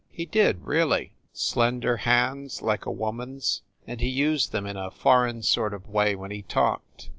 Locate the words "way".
5.89-6.15